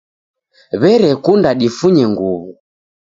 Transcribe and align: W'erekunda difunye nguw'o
W'erekunda 0.81 1.49
difunye 1.59 2.05
nguw'o 2.11 2.49